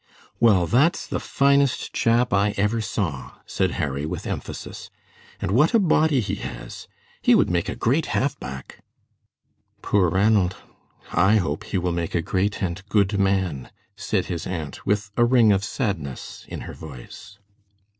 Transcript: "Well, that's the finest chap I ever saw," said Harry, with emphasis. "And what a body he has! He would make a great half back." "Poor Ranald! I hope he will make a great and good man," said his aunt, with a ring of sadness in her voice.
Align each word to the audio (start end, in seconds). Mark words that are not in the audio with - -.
"Well, 0.39 0.65
that's 0.65 1.05
the 1.05 1.19
finest 1.19 1.93
chap 1.93 2.33
I 2.33 2.55
ever 2.57 2.81
saw," 2.81 3.33
said 3.45 3.73
Harry, 3.77 4.03
with 4.03 4.25
emphasis. 4.25 4.89
"And 5.39 5.51
what 5.51 5.75
a 5.75 5.79
body 5.79 6.21
he 6.21 6.37
has! 6.41 6.87
He 7.21 7.35
would 7.35 7.51
make 7.51 7.69
a 7.69 7.75
great 7.75 8.07
half 8.07 8.39
back." 8.39 8.79
"Poor 9.83 10.09
Ranald! 10.09 10.55
I 11.11 11.35
hope 11.35 11.65
he 11.65 11.77
will 11.77 11.91
make 11.91 12.15
a 12.15 12.21
great 12.23 12.63
and 12.63 12.81
good 12.89 13.19
man," 13.19 13.69
said 13.95 14.25
his 14.25 14.47
aunt, 14.47 14.87
with 14.87 15.11
a 15.17 15.23
ring 15.23 15.51
of 15.51 15.63
sadness 15.63 16.45
in 16.47 16.61
her 16.61 16.73
voice. 16.73 17.37